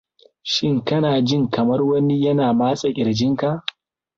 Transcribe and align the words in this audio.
shin 0.43 0.81
kana 0.85 1.21
jin 1.21 1.49
kamar 1.49 1.81
wani 1.89 2.15
yana 2.25 2.53
matse 2.53 2.87
kirjin 2.95 3.35
ka 3.35 3.63